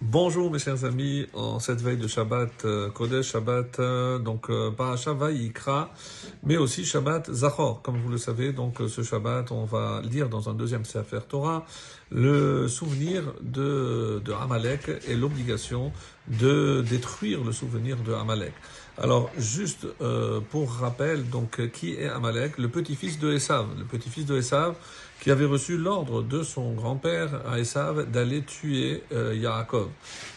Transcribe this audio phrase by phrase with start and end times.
[0.00, 4.70] Bonjour mes chers amis, en cette veille de Shabbat euh, Kodesh, Shabbat, euh, donc euh,
[4.70, 5.90] Parashat Vayikra,
[6.42, 10.28] mais aussi Shabbat Zachor, comme vous le savez, donc euh, ce Shabbat, on va lire
[10.28, 11.64] dans un deuxième Sefer Torah
[12.10, 15.90] le souvenir de, de Amalek et l'obligation
[16.28, 18.52] de détruire le souvenir de Amalek.
[18.96, 22.58] Alors juste euh, pour rappel, donc qui est Amalek?
[22.58, 24.76] Le petit-fils de Esav, le petit-fils de Esav
[25.24, 27.56] qui avait reçu l'ordre de son grand-père à
[28.12, 29.88] d'aller tuer euh, Yaakov.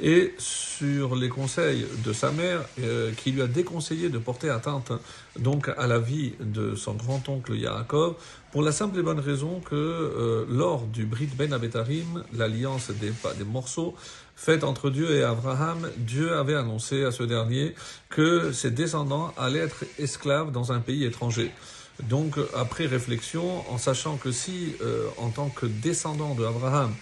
[0.00, 4.92] Et sur les conseils de sa mère, euh, qui lui a déconseillé de porter atteinte
[5.38, 8.14] donc à la vie de son grand-oncle Yaakov,
[8.56, 13.12] pour la simple et bonne raison que euh, lors du Brit Ben Abetarim, l'alliance des,
[13.36, 13.94] des morceaux
[14.34, 17.74] faite entre Dieu et Abraham, Dieu avait annoncé à ce dernier
[18.08, 21.50] que ses descendants allaient être esclaves dans un pays étranger.
[22.08, 26.94] Donc, après réflexion, en sachant que si, euh, en tant que descendant de Abraham,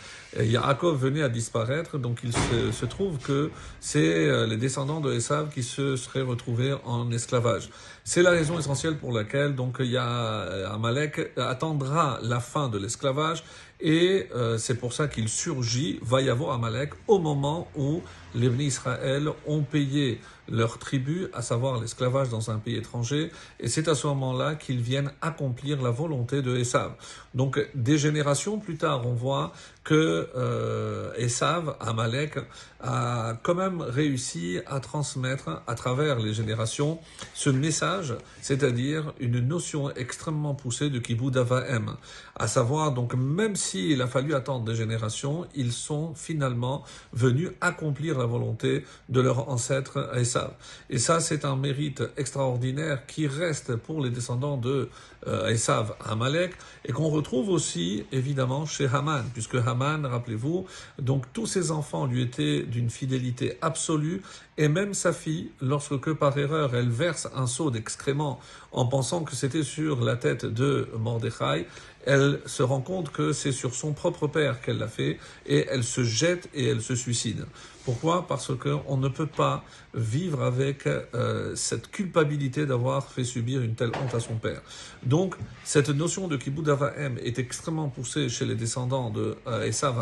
[0.42, 5.12] Yaakov venait à disparaître, donc il se, se trouve que c'est euh, les descendants de
[5.12, 7.70] Esav qui se seraient retrouvés en esclavage.
[8.04, 12.78] C'est la raison essentielle pour laquelle donc il y a Amalek attendra la fin de
[12.78, 13.44] l'esclavage
[13.80, 18.02] et euh, c'est pour ça qu'il surgit, va y avoir Amalek au moment où
[18.34, 23.68] les bénis Israël ont payé leur tribut, à savoir l'esclavage dans un pays étranger, et
[23.68, 26.92] c'est à ce moment-là qu'ils viennent accomplir la volonté de Esav.
[27.34, 32.38] Donc des générations plus tard, on voit que euh, Esav, Amalek,
[32.80, 36.98] a quand même réussi à transmettre à travers les générations
[37.32, 41.96] ce message, c'est-à-dire une notion extrêmement poussée de Kibbutz Avahem,
[42.36, 48.18] à savoir donc même s'il a fallu attendre des générations, ils sont finalement venus accomplir
[48.18, 50.52] la volonté de leur ancêtre Esav.
[50.90, 54.90] Et ça, c'est un mérite extraordinaire qui reste pour les descendants de
[55.26, 56.52] euh, Esav Amalek
[56.84, 60.66] et qu'on retrouve aussi évidemment chez Haman, puisque Haman, rappelez-vous,
[60.98, 64.22] donc tous ses enfants lui étaient d'une fidélité absolue.
[64.56, 68.38] Et même sa fille, lorsque par erreur elle verse un seau d'excréments
[68.72, 71.66] en pensant que c'était sur la tête de Mordechai,
[72.06, 75.84] elle se rend compte que c'est sur son propre père qu'elle l'a fait et elle
[75.84, 77.46] se jette et elle se suicide.
[77.84, 78.26] Pourquoi?
[78.26, 83.90] Parce qu'on ne peut pas vivre avec euh, cette culpabilité d'avoir fait subir une telle
[84.02, 84.62] honte à son père.
[85.02, 85.34] Donc,
[85.64, 89.98] cette notion de kibbutz avahem est extrêmement poussée chez les descendants de euh, Esav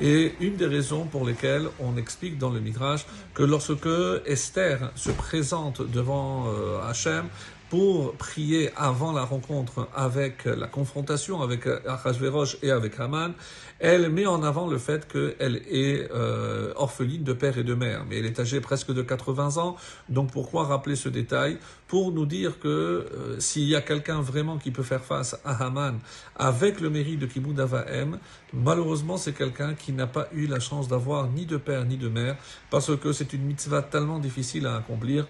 [0.00, 3.88] et une des raisons pour lesquelles on explique dans le Midrash que lorsque
[4.26, 7.24] Esther se présente devant euh, Hachem,
[7.70, 13.32] pour prier avant la rencontre avec la confrontation avec Achashverosh et avec Haman,
[13.78, 18.04] elle met en avant le fait qu'elle est euh, orpheline de père et de mère,
[18.08, 19.76] mais elle est âgée presque de 80 ans,
[20.08, 21.58] donc pourquoi rappeler ce détail?
[21.86, 25.64] Pour nous dire que euh, s'il y a quelqu'un vraiment qui peut faire face à
[25.64, 26.00] Haman
[26.36, 28.18] avec le mérite de Kibbutz Avahem,
[28.52, 32.08] malheureusement c'est quelqu'un qui n'a pas eu la chance d'avoir ni de père ni de
[32.08, 32.36] mère,
[32.68, 35.26] parce que c'est une mitzvah tellement difficile à accomplir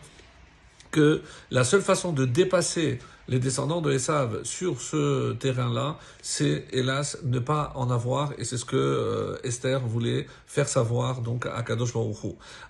[0.90, 2.98] que la seule façon de dépasser
[3.30, 8.58] les descendants de Esav sur ce terrain-là, c'est hélas ne pas en avoir, et c'est
[8.58, 12.16] ce que euh, Esther voulait faire savoir donc à Kadosh Baruch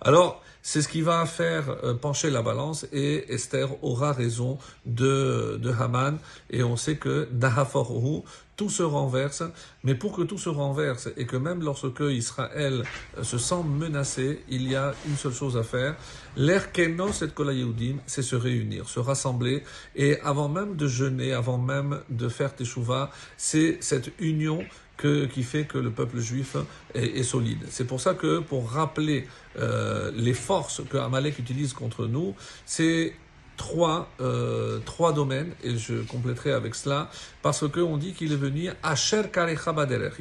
[0.02, 5.58] Alors, c'est ce qui va faire euh, pencher la balance, et Esther aura raison de,
[5.60, 6.18] de Haman,
[6.50, 8.22] et on sait que Dahaforhu,
[8.60, 9.42] tout se renverse,
[9.84, 12.84] mais pour que tout se renverse et que même lorsque Israël
[13.22, 15.96] se sent menacé, il y a une seule chose à faire.
[16.36, 19.64] L'air et kolayeudim, c'est se réunir, se rassembler
[19.96, 24.64] et avant même de jeûner, avant même de faire teshuva, c'est cette union
[24.96, 26.56] que, qui fait que le peuple juif
[26.94, 27.64] est, solide.
[27.70, 29.26] C'est pour ça que, pour rappeler
[29.58, 32.34] euh, les forces que Amalek utilise contre nous,
[32.66, 33.14] c'est
[33.56, 37.10] trois, euh, trois domaines, et je compléterai avec cela,
[37.42, 39.74] parce qu'on dit qu'il est venu Asher Karecha.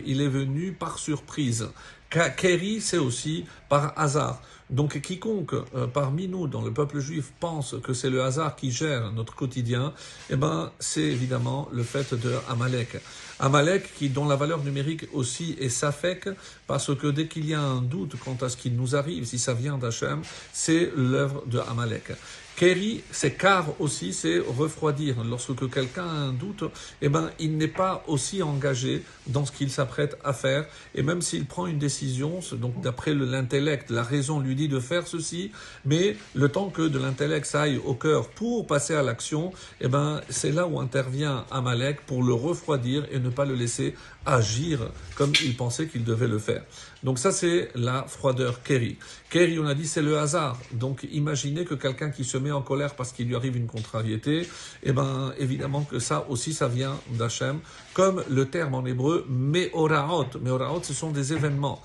[0.06, 1.68] Il est venu par surprise.
[2.10, 4.42] Keri, c'est aussi par hasard.
[4.70, 8.72] Donc quiconque euh, parmi nous, dans le peuple juif, pense que c'est le hasard qui
[8.72, 9.94] gère notre quotidien,
[10.30, 12.98] eh ben c'est évidemment le fait de Amalek.
[13.40, 16.30] Amalek, qui dont la valeur numérique aussi est safek,
[16.68, 19.40] parce que dès qu'il y a un doute quant à ce qui nous arrive, si
[19.40, 20.22] ça vient d'Hachem,
[20.54, 22.12] c'est l'œuvre de Amalek.
[22.60, 25.24] Keri, c'est car aussi, c'est refroidir.
[25.24, 26.66] Lorsque quelqu'un a un doute,
[27.02, 30.66] eh ben, il n'est pas aussi engagé dans ce qu'il s'apprête à faire.
[30.94, 35.06] Et même s'il prend une décision, donc d'après l'intellect, la raison lui dit de faire
[35.08, 35.52] ceci,
[35.86, 39.44] mais le temps que de l'intellect s'aille au cœur pour passer à l'action,
[39.80, 43.96] eh ben, c'est là où intervient Amalek pour le refroidir et ne pas le laisser
[44.26, 46.64] agir comme il pensait qu'il devait le faire.
[47.04, 48.98] Donc ça, c'est la froideur Keri.
[49.30, 50.60] Keri, on a dit, c'est le hasard.
[50.74, 53.68] Donc imaginez que quelqu'un qui se met met en colère parce qu'il lui arrive une
[53.68, 54.48] contrariété,
[54.84, 57.60] eh ben, évidemment que ça aussi, ça vient d'Hachem,
[57.94, 60.40] comme le terme en hébreu meoraot.
[60.42, 61.82] Meoraot, ce sont des événements.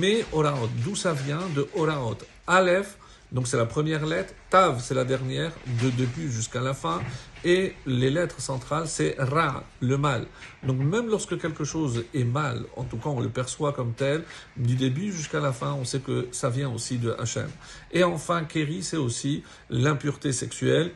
[0.00, 1.42] Meoraot, d'où ça vient?
[1.54, 2.03] De oraot.
[2.46, 2.98] Aleph,
[3.32, 5.52] donc c'est la première lettre, Tav c'est la dernière,
[5.82, 7.00] de début jusqu'à la fin,
[7.44, 10.26] et les lettres centrales c'est Ra, le mal.
[10.62, 14.22] Donc même lorsque quelque chose est mal, en tout cas on le perçoit comme tel,
[14.56, 17.50] du début jusqu'à la fin, on sait que ça vient aussi de Hachem.
[17.92, 20.92] Et enfin, Keri c'est aussi l'impureté sexuelle,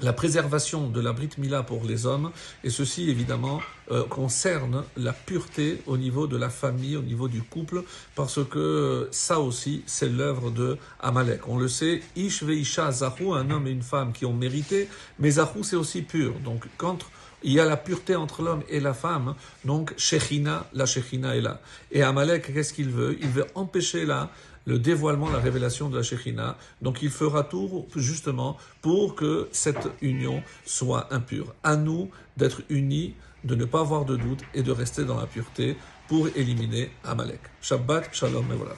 [0.00, 2.30] la préservation de la Brit Mila pour les hommes,
[2.64, 3.60] et ceci évidemment
[3.90, 7.84] euh, concerne la pureté au niveau de la famille, au niveau du couple,
[8.14, 11.46] parce que ça aussi c'est l'œuvre de Amalek.
[11.46, 15.32] On le sait, Ish Veisha Zahou, un homme et une femme qui ont mérité, mais
[15.32, 16.34] Zahou c'est aussi pur.
[16.44, 16.98] Donc quand
[17.44, 19.34] il y a la pureté entre l'homme et la femme,
[19.64, 21.60] donc Shechina, la Shechina est là.
[21.90, 23.18] Et Amalek, qu'est-ce qu'il veut?
[23.20, 24.30] Il veut empêcher là
[24.64, 26.56] le dévoilement, la révélation de la Shekhinah.
[26.80, 31.54] Donc il fera tout justement pour que cette union soit impure.
[31.62, 33.14] À nous d'être unis,
[33.44, 35.76] de ne pas avoir de doute et de rester dans la pureté
[36.08, 37.40] pour éliminer Amalek.
[37.60, 38.74] Shabbat, shalom et voilà.